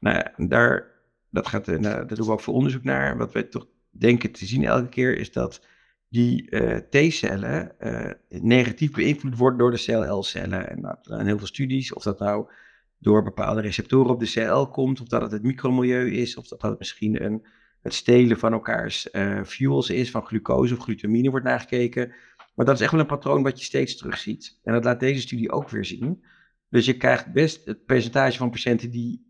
[0.00, 0.86] Nou, daar,
[1.30, 3.16] dat gaat, nou, daar doen we ook veel onderzoek naar.
[3.16, 5.66] Wat wij toch denken te zien elke keer is dat
[6.08, 10.70] die uh, T-cellen uh, negatief beïnvloed worden door de CLL-cellen.
[10.70, 12.50] En er zijn heel veel studies, of dat nou
[12.98, 16.62] door bepaalde receptoren op de CL komt, of dat het het micromilieu is, of dat
[16.62, 17.46] het misschien een,
[17.80, 19.08] het stelen van elkaars
[19.46, 22.12] fuels is, van glucose of glutamine wordt nagekeken.
[22.60, 24.58] Maar dat is echt wel een patroon wat je steeds terugziet.
[24.62, 26.24] En dat laat deze studie ook weer zien.
[26.68, 29.26] Dus je krijgt best het percentage van patiënten die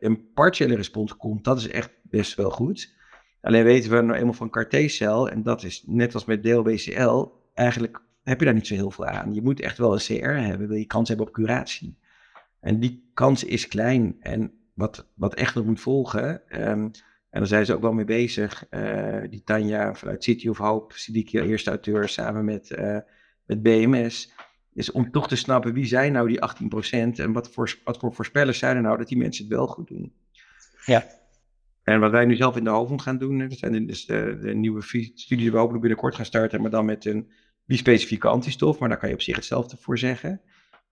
[0.00, 2.94] een partiële respons komt, dat is echt best wel goed.
[3.40, 8.02] Alleen weten we nou eenmaal van CAR-T-cel, en dat is net als met DLBCL, eigenlijk
[8.22, 9.34] heb je daar niet zo heel veel aan.
[9.34, 11.98] Je moet echt wel een CR hebben, wil je kans hebben op curatie.
[12.60, 14.16] En die kans is klein.
[14.20, 16.90] En wat, wat echt moet volgen, um,
[17.32, 20.98] en daar zijn ze ook wel mee bezig, uh, die Tanja vanuit City of Hope,
[20.98, 22.98] Sidiki, eerste auteur, samen met, uh,
[23.46, 24.32] met BMS,
[24.74, 28.14] is om toch te snappen wie zijn nou die 18% en wat voor, wat voor
[28.14, 30.12] voorspellers zijn er nou dat die mensen het wel goed doen.
[30.84, 31.06] Ja,
[31.82, 34.54] en wat wij nu zelf in de hoofd gaan doen, dat zijn dus de, de
[34.54, 37.30] nieuwe studie die we hopelijk binnenkort gaan starten, maar dan met een
[37.64, 40.40] bispecifieke antistof, maar daar kan je op zich hetzelfde voor zeggen.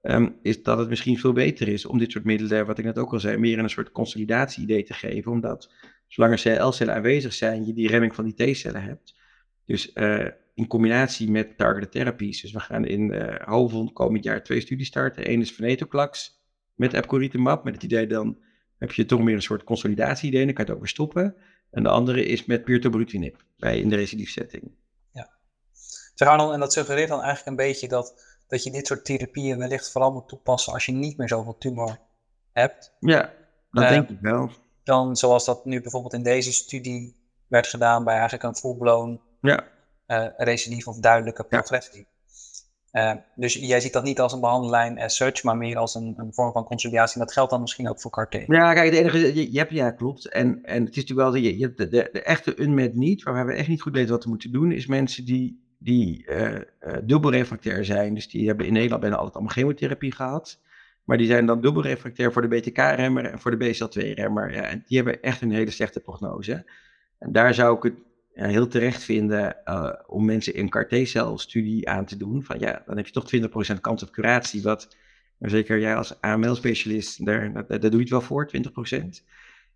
[0.03, 2.99] Um, is dat het misschien veel beter is om dit soort middelen, wat ik net
[2.99, 5.33] ook al zei, meer in een soort consolidatie-idee te geven.
[5.33, 5.73] Omdat
[6.11, 9.15] zolang er CL-cellen aanwezig zijn, je die remming van die T-cellen hebt.
[9.65, 12.41] Dus uh, in combinatie met targeted therapies.
[12.41, 15.31] Dus we gaan in uh, Hovon komend jaar twee studies starten.
[15.31, 16.43] Eén is venetoclax
[16.75, 18.39] met epcoritamab, met het idee dan
[18.79, 21.35] heb je toch meer een soort consolidatie-idee, dan kan je het ook weer stoppen.
[21.71, 24.71] En de andere is met pirtobrutinib bij in de recidiefsetting.
[25.13, 25.31] Ja.
[26.15, 29.59] Zeg Arnold, en dat suggereert dan eigenlijk een beetje dat, dat je dit soort therapieën
[29.59, 31.99] wellicht vooral moet toepassen als je niet meer zoveel tumor
[32.53, 32.97] hebt.
[33.01, 33.33] Ja,
[33.71, 34.51] dat denk ik wel.
[34.91, 39.65] Dan zoals dat nu bijvoorbeeld in deze studie werd gedaan bij eigenlijk een full-blown ja.
[40.07, 42.07] uh, recidief of duidelijke progressie.
[42.93, 46.15] Uh, dus jij ziet dat niet als een behandellijn as such, maar meer als een,
[46.17, 47.15] een vorm van consolidatie.
[47.15, 48.35] En dat geldt dan misschien ook voor CAR-T.
[48.47, 50.29] Ja, kijk, het enige, je, je, hebt, ja, klopt.
[50.29, 53.23] En, en het is natuurlijk wel, je, je hebt de, de, de, echte unmet need,
[53.23, 56.59] waar we echt niet goed weten wat we moeten doen, is mensen die, die uh,
[57.05, 58.15] dubbel refractair zijn.
[58.15, 60.61] Dus die hebben in Nederland bijna altijd allemaal chemotherapie gehad.
[61.05, 64.53] Maar die zijn dan dubbel refractair voor de BTK-remmer en voor de BCL2-remmer.
[64.53, 66.65] Ja, en die hebben echt een hele slechte prognose.
[67.19, 67.95] En daar zou ik het
[68.35, 72.43] ja, heel terecht vinden uh, om mensen een CAR-T-cel-studie aan te doen.
[72.43, 74.97] Van ja, dan heb je toch 20% kans op curatie, wat
[75.39, 78.61] zeker jij als AML-specialist, daar, doe je het wel voor, 20%.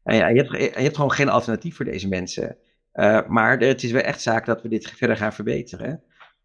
[0.03, 2.57] En ja, je hebt, je hebt gewoon geen alternatief voor deze mensen.
[2.95, 6.03] Uh, maar het is wel echt zaak dat we dit verder gaan verbeteren.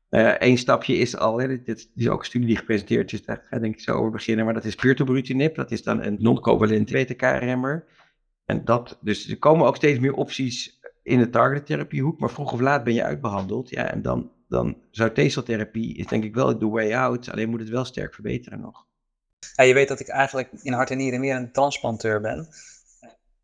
[0.09, 3.41] Eén uh, stapje is al, hè, dit, is ook een studie die gepresenteerd is, daar
[3.45, 6.17] ga ik denk ik zo over beginnen, maar dat is pirtobrutinib, dat is dan een
[6.19, 7.85] non-covalent BTK-remmer.
[8.45, 12.59] En dat, dus er komen ook steeds meer opties in de targettherapiehoek, maar vroeg of
[12.59, 13.69] laat ben je uitbehandeld.
[13.69, 17.59] Ja, en dan, dan zou T-celtherapie is denk ik wel de way out, alleen moet
[17.59, 18.87] het wel sterk verbeteren nog.
[19.55, 22.47] Je weet dat ik eigenlijk in hart en nieren meer een transplanteur ben.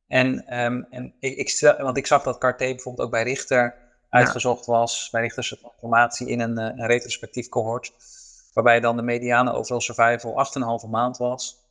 [0.07, 5.09] En, um, en ik, want ik zag dat CAR-T bijvoorbeeld ook bij Richter uitgezocht was,
[5.11, 7.93] bij Richter's transformatie in een, een retrospectief cohort,
[8.53, 10.45] waarbij dan de mediane overall survival
[10.83, 11.63] 8,5 maand was,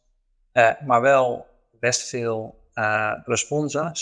[0.53, 1.47] uh, maar wel
[1.81, 3.93] best veel uh, responsen,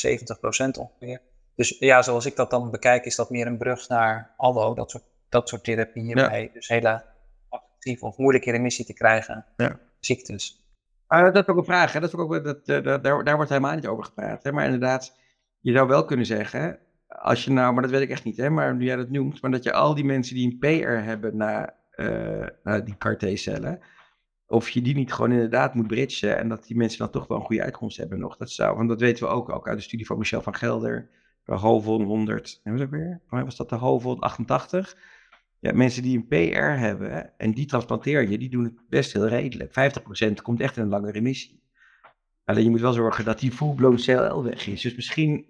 [0.76, 1.20] 70% ongeveer.
[1.54, 4.90] Dus ja, zoals ik dat dan bekijk, is dat meer een brug naar allo, dat
[4.90, 6.28] soort, dat soort therapieën ja.
[6.28, 7.04] bij dus hele
[7.48, 9.78] actief of moeilijke remissie te krijgen ja.
[10.00, 10.60] ziektes.
[11.08, 12.00] Uh, dat is ook een vraag, hè?
[12.00, 14.42] Dat is ook, dat, daar, daar wordt helemaal niet over gepraat.
[14.42, 14.52] Hè?
[14.52, 15.16] Maar inderdaad,
[15.60, 16.78] je zou wel kunnen zeggen,
[17.20, 18.51] als je nou, maar dat weet ik echt niet, hè?
[18.51, 21.37] maar nu jij dat noemt, maar dat je al die mensen die een PR hebben
[21.37, 21.75] naar,
[22.62, 23.81] naar die CAR-T-cellen,
[24.46, 27.38] of je die niet gewoon inderdaad moet bridgen en dat die mensen dan toch wel
[27.38, 28.37] een goede uitkomst hebben nog.
[28.37, 31.11] Dat zou, want dat weten we ook, ook uit de studie van Michel van Gelder
[31.44, 33.20] de Hovon 100, en dat weer?
[33.29, 34.96] was dat de Hovon 88?
[35.59, 39.29] Ja, mensen die een PR hebben en die transplanteer je, die doen het best heel
[39.29, 39.70] redelijk.
[39.70, 41.62] 50% komt echt in een lange remissie.
[42.44, 44.81] Alleen je moet wel zorgen dat die full-blown CLL weg is.
[44.81, 45.46] Dus misschien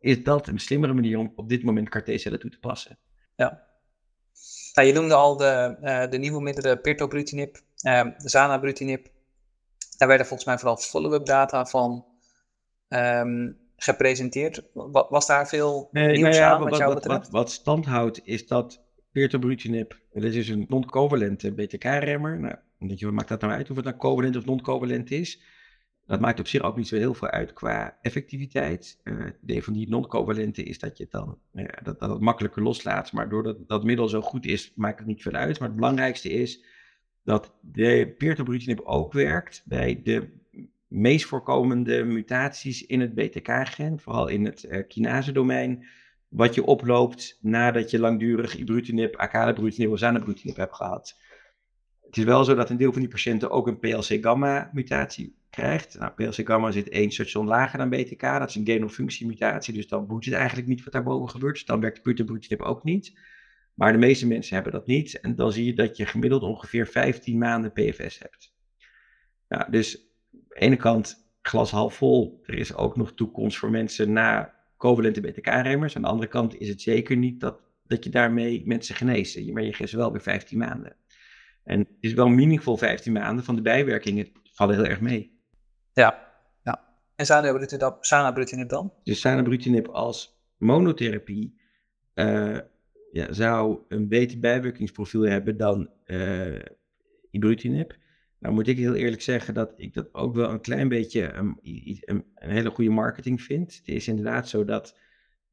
[0.00, 2.98] is dat een slimmere manier om op dit moment CAR-T-cellen toe te passen.
[3.36, 3.62] Ja.
[4.74, 9.08] Nou, je noemde al de, uh, de nieuwe middelen pirtobrutinib, uh, zanabrutinib.
[9.96, 12.04] Daar werden volgens mij vooral follow-up data van
[12.88, 14.62] um, gepresenteerd.
[15.08, 17.00] Was daar veel nee, nieuws nou ja, aan wat, wat jou?
[17.02, 18.80] Wat, wat, stand houdt is dat
[19.12, 22.40] pirtobrutinib, dat is een non-covalente BTK-remmer.
[22.40, 25.42] Nou, je, wat maakt dat nou uit of het nou covalent of non-covalent is?
[26.12, 29.00] Dat maakt op zich ook niet zo heel veel uit qua effectiviteit.
[29.04, 32.20] Uh, het idee van die non-covalente is dat je het dan uh, dat, dat het
[32.20, 33.12] makkelijker loslaat.
[33.12, 35.58] Maar doordat dat middel zo goed is, maakt het niet veel uit.
[35.58, 36.64] Maar het belangrijkste is
[37.24, 40.28] dat de pirtobrutinib ook werkt bij de
[40.86, 45.86] meest voorkomende mutaties in het BTK-gen, vooral in het uh, kinase-domein,
[46.28, 51.18] wat je oploopt nadat je langdurig ibrutinib, acalabrutinib of zanabrutinib hebt gehad.
[52.00, 55.98] Het is wel zo dat een deel van die patiënten ook een PLC-gamma-mutatie krijgt.
[55.98, 58.20] Nou, PLC-gamma zit één station lager dan BTK.
[58.20, 61.54] Dat is een gain-of-functie-mutatie, dus dan boet het eigenlijk niet wat daarboven gebeurt.
[61.54, 63.18] Dus dan werkt puttenbroedtip ook niet.
[63.74, 65.20] Maar de meeste mensen hebben dat niet.
[65.20, 68.54] En dan zie je dat je gemiddeld ongeveer 15 maanden PFS hebt.
[69.48, 72.40] Nou, dus aan de ene kant glas half vol.
[72.42, 75.96] Er is ook nog toekomst voor mensen na covalente BTK-remmers.
[75.96, 79.52] Aan de andere kant is het zeker niet dat, dat je daarmee mensen geneest.
[79.52, 80.96] Maar je geeft wel weer 15 maanden.
[81.64, 85.40] En het is wel meaningful 15 maanden van de bijwerkingen vallen heel erg mee.
[85.92, 86.32] Ja,
[86.64, 86.84] ja.
[87.16, 87.26] En
[88.00, 88.92] zanabrutinib dan?
[89.04, 91.60] Dus zanabrutinib als monotherapie
[92.14, 92.58] uh,
[93.12, 96.58] ja, zou een beter bijwerkingsprofiel hebben dan uh,
[97.30, 97.96] ibrutinib.
[98.38, 101.58] Nou moet ik heel eerlijk zeggen dat ik dat ook wel een klein beetje een,
[101.62, 103.74] een, een hele goede marketing vind.
[103.74, 104.98] Het is inderdaad zo dat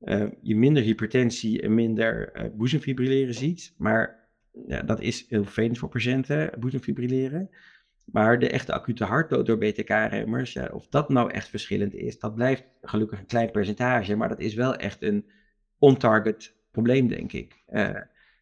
[0.02, 3.74] uh, je minder hypertensie en minder uh, boezemfibrilleren ziet.
[3.78, 4.30] Maar
[4.68, 7.50] ja, dat is heel vervelend voor patiënten, boezemfibrilleren.
[8.12, 12.64] Maar de echte acute hartdood door BTK-remmers, of dat nou echt verschillend is, dat blijft
[12.82, 14.16] gelukkig een klein percentage.
[14.16, 15.30] Maar dat is wel echt een
[15.78, 17.64] on-target probleem, denk ik.
[17.70, 18.02] Uh,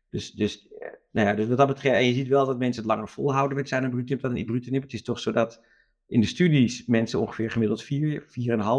[0.10, 2.82] dus, dus, uh, nou ja, dus wat dat betreft, en je ziet wel dat mensen
[2.84, 4.82] het langer volhouden met zanubrutinib dan ibrutinib.
[4.82, 5.64] Het is toch zo dat
[6.08, 8.24] in de studies mensen ongeveer gemiddeld 4,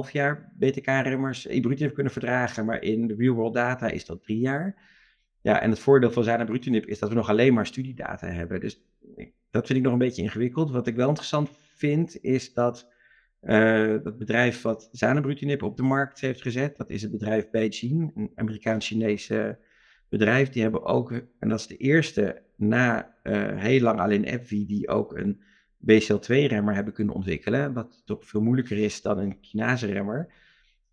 [0.07, 4.96] 4,5 jaar BTK-remmers ibrutinib kunnen verdragen, maar in de real-world data is dat 3 jaar.
[5.48, 8.61] Ja, en het voordeel van zanubrutinib is dat we nog alleen maar studiedata hebben.
[8.61, 8.82] Dus
[9.50, 10.70] dat vind ik nog een beetje ingewikkeld.
[10.70, 12.92] Wat ik wel interessant vind, is dat
[13.42, 18.12] uh, dat bedrijf wat zanubrutinib op de markt heeft gezet, dat is het bedrijf Beijing,
[18.14, 19.58] een Amerikaans-Chinese
[20.08, 20.48] bedrijf.
[20.48, 24.88] Die hebben ook, en dat is de eerste na uh, heel lang alleen AbbVie, die
[24.88, 25.42] ook een
[25.80, 27.72] BCL2-remmer hebben kunnen ontwikkelen.
[27.72, 30.32] Wat toch veel moeilijker is dan een kinase-remmer.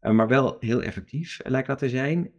[0.02, 2.32] Uh, maar wel heel effectief, lijkt dat te zijn.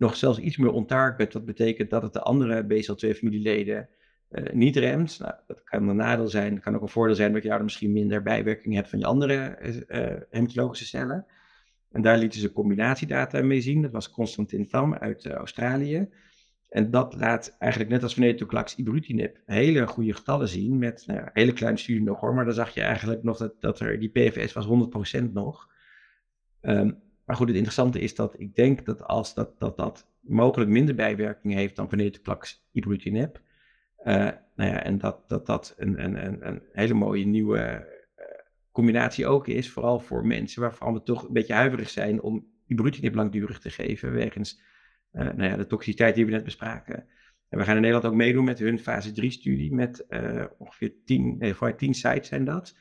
[0.00, 1.32] Nog zelfs iets meer on-target.
[1.32, 3.88] Dat betekent dat het de andere BCL2-familieleden
[4.30, 5.18] uh, niet remt.
[5.18, 6.54] Nou, dat kan een nadeel zijn.
[6.54, 9.06] Het kan ook een voordeel zijn dat je daar misschien minder bijwerking hebt van je
[9.06, 9.58] andere
[9.88, 11.26] uh, hematologische cellen.
[11.90, 13.82] En daar lieten ze combinatiedata mee zien.
[13.82, 16.08] Dat was Constantin Tam uit Australië.
[16.68, 20.78] En dat laat eigenlijk net als venetoclax ibrutinib hele goede getallen zien.
[20.78, 22.34] Met nou, een hele kleine studie nog hoor.
[22.34, 24.66] Maar dan zag je eigenlijk nog dat, dat er die PFS was
[25.20, 25.68] 100% nog.
[26.62, 30.70] Um, maar goed, het interessante is dat ik denk dat als dat, dat, dat mogelijk
[30.70, 33.40] minder bijwerking heeft dan venetoclax ibrutinib
[34.04, 34.14] uh,
[34.56, 38.24] nou ja, en dat dat, dat een, een, een, hele mooie nieuwe uh,
[38.72, 43.14] combinatie ook is, vooral voor mensen waarvan we toch een beetje huiverig zijn om ibrutinib
[43.14, 44.62] langdurig te geven, wegens
[45.12, 47.06] uh, nou ja, de toxiciteit die we net bespraken.
[47.48, 50.06] En we gaan in Nederland ook meedoen met hun fase 3-studie met
[50.58, 52.76] ongeveer 10, nee, voor 10 sites zijn dat,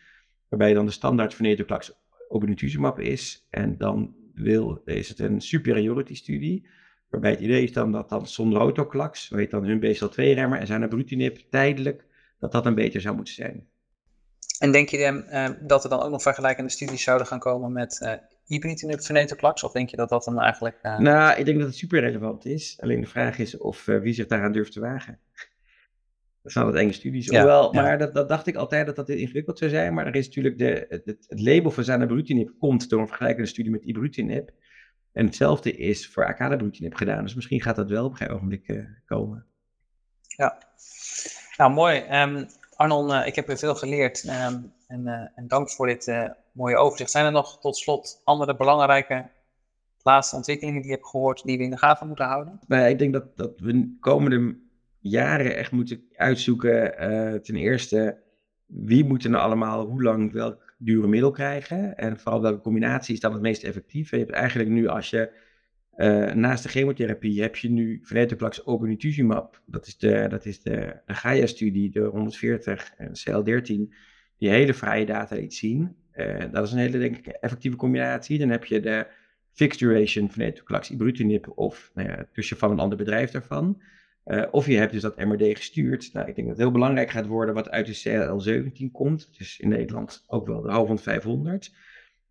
[0.47, 1.93] waarbij dan de standaard venetoclax
[2.27, 6.67] obinutuzumab is en dan wil, is het een superiority-studie,
[7.09, 10.89] Waarbij het idee is dan dat dan zonder autoklax, weet dan hun BSL2-remmer en zijn
[10.89, 12.05] brutinib tijdelijk,
[12.39, 13.67] dat dat een beter zou moeten zijn.
[14.59, 17.99] En denk je uh, dat er dan ook nog vergelijkende studies zouden gaan komen met
[18.03, 18.13] uh,
[18.47, 19.63] ibrutinib venetoclax?
[19.63, 20.79] Of denk je dat dat dan eigenlijk...
[20.83, 20.99] Uh...
[20.99, 22.77] Nou, ik denk dat het super relevant is.
[22.81, 25.19] Alleen de vraag is of wie zich daaraan durft te wagen.
[26.41, 27.25] Dat zijn wat enge studies.
[27.25, 27.81] Ja, Hoewel, ja.
[27.81, 29.93] maar dat, dat, dacht ik altijd dat dat dit ingewikkeld zou zijn.
[29.93, 33.71] Maar er is natuurlijk de, het, het label van zanabrutinib komt door een vergelijkende studie
[33.71, 34.51] met ibrutinib.
[35.11, 37.23] En hetzelfde is voor acadabrutinib gedaan.
[37.23, 39.45] Dus misschien gaat dat wel op een gegeven ogenblik uh, komen.
[40.27, 40.57] Ja,
[41.57, 42.03] nou mooi.
[42.11, 44.23] Um, Arnon, uh, ik heb weer veel geleerd.
[44.23, 47.11] Um, en, uh, en, dank voor dit mooie overzicht.
[47.11, 49.29] Zijn er nog tot slot andere belangrijke
[50.01, 52.59] laatste ontwikkelingen die je hebt gehoord die we in de gaten moeten houden?
[52.67, 54.57] Nou, ik denk dat, dat we komende
[54.99, 56.93] jaren echt moeten uitzoeken.
[57.43, 58.17] ten eerste,
[58.65, 61.97] wie moet er nou allemaal hoe lang welk dure middel krijgen.
[61.97, 64.11] En vooral welke combinatie is dan het meest effectief.
[64.11, 65.31] Je hebt eigenlijk nu als je
[65.95, 69.61] uh, naast de chemotherapie heb je nu venetoclax obinutuzumab.
[69.65, 73.93] Dat is de, dat is de, Gaia-studie, de 140 en CL13,
[74.37, 75.95] die hele vrije data liet zien.
[76.15, 78.39] Uh, dat is een hele denk ik effectieve combinatie.
[78.39, 79.07] Dan heb je de
[79.53, 83.81] fixed duration venetoclax ibrutinib of nou ja, tussen van een ander bedrijf daarvan.
[84.29, 86.13] Uh, of je hebt dus dat MRD gestuurd.
[86.13, 89.37] Nou, ik denk dat het heel belangrijk gaat worden wat uit de CL17 komt.
[89.37, 91.73] Dus in Nederland ook wel de van 500.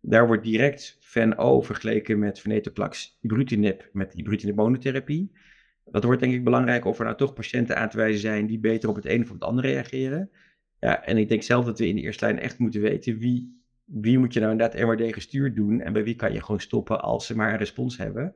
[0.01, 5.31] Daar wordt direct VEN-O vergeleken met venetoclax ibrutinib met ibrutinib monotherapie.
[5.85, 8.59] Dat wordt denk ik belangrijk of er nou toch patiënten aan te wijzen zijn die
[8.59, 10.29] beter op het een of het andere reageren.
[10.79, 13.61] Ja, en ik denk zelf dat we in de eerste lijn echt moeten weten wie,
[13.85, 17.01] wie moet je nou inderdaad MRD gestuurd doen en bij wie kan je gewoon stoppen
[17.01, 18.35] als ze maar een respons hebben.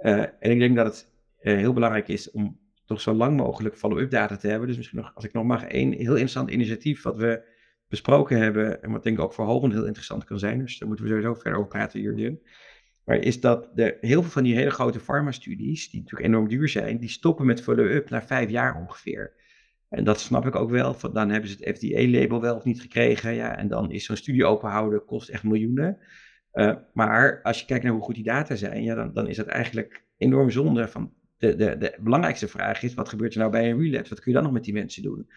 [0.00, 1.10] Uh, en ik denk dat het
[1.42, 4.68] uh, heel belangrijk is om toch zo lang mogelijk follow-up data te hebben.
[4.68, 7.42] Dus misschien nog, als ik nog mag, één heel interessant initiatief wat we
[7.88, 10.58] besproken hebben en wat denk ik ook voor Holland heel interessant kan zijn.
[10.58, 12.40] Dus daar moeten we sowieso verder over praten, Jurgen.
[13.04, 16.68] Maar is dat de, heel veel van die hele grote farmastudies, die natuurlijk enorm duur
[16.68, 19.34] zijn, die stoppen met follow-up na vijf jaar ongeveer.
[19.88, 20.96] En dat snap ik ook wel.
[21.12, 23.34] Dan hebben ze het FDA-label wel of niet gekregen.
[23.34, 25.98] Ja, en dan is zo'n studie openhouden, kost echt miljoenen.
[26.52, 29.36] Uh, maar als je kijkt naar hoe goed die data zijn, ja, dan, dan is
[29.36, 30.88] dat eigenlijk enorm zonde.
[30.88, 34.14] Van de, de, de belangrijkste vraag is, wat gebeurt er nou bij een relapse?
[34.14, 35.28] Wat kun je dan nog met die mensen doen?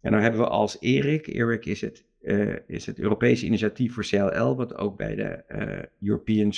[0.00, 4.04] En dan hebben we als ERIC, ERIC is het, uh, is het Europese initiatief voor
[4.04, 6.52] CLL, wat ook bij de uh, European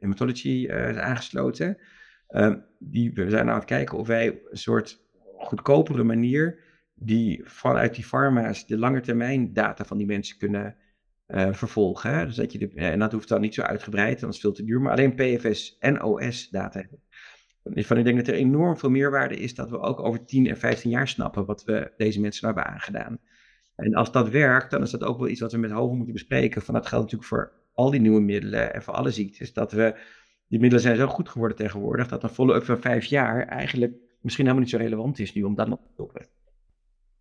[0.00, 1.78] Hematology is aangesloten.
[2.28, 5.02] Ehm, die, we zijn aan het kijken of wij een soort
[5.36, 6.58] goedkopere manier
[6.94, 10.76] die vanuit die pharma's de lange termijn data van die mensen kunnen
[11.50, 12.26] vervolgen.
[12.26, 14.64] Dus dat je en dat hoeft dan niet zo uitgebreid, dan is het veel te
[14.64, 17.00] duur, maar alleen PFS en OS data hebben.
[17.64, 20.58] Van, ik denk dat er enorm veel meerwaarde is dat we ook over 10 en
[20.58, 23.18] 15 jaar snappen wat we deze mensen nou hebben aangedaan.
[23.76, 26.12] En als dat werkt, dan is dat ook wel iets wat we met hoofd moeten
[26.12, 26.62] bespreken.
[26.62, 29.52] Van dat geldt natuurlijk voor al die nieuwe middelen en voor alle ziektes.
[29.52, 29.94] Dat we,
[30.48, 34.44] die middelen zijn zo goed geworden tegenwoordig, dat een follow-up van vijf jaar eigenlijk misschien
[34.44, 36.26] helemaal niet zo relevant is nu om dat nog te stoppen.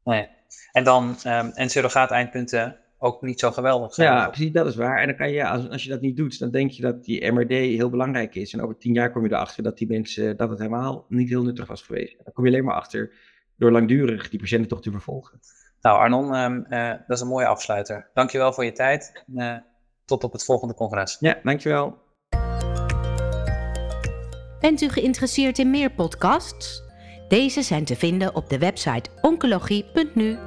[0.03, 0.27] Nee.
[0.71, 4.13] En dan, um, en surrogaat eindpunten ook niet zo geweldig zijn.
[4.13, 4.99] Ja, precies, dat is waar.
[4.99, 7.31] En dan kan je, als, als je dat niet doet, dan denk je dat die
[7.31, 8.53] MRD heel belangrijk is.
[8.53, 11.43] En over tien jaar kom je erachter dat die mensen, dat het helemaal niet heel
[11.43, 12.15] nuttig was geweest.
[12.23, 13.13] Dan kom je alleen maar achter
[13.57, 15.39] door langdurig die patiënten toch te vervolgen.
[15.81, 18.09] Nou Arnon, um, uh, dat is een mooie afsluiter.
[18.13, 19.23] Dankjewel voor je tijd.
[19.35, 19.55] Uh,
[20.05, 21.17] tot op het volgende congres.
[21.19, 21.97] Ja, dankjewel.
[24.59, 26.83] Bent u geïnteresseerd in meer podcasts?
[27.27, 30.37] Deze zijn te vinden op de website oncologie.nu.